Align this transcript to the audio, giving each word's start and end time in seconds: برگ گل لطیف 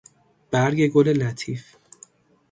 برگ 0.51 0.79
گل 0.93 1.07
لطیف 1.13 1.63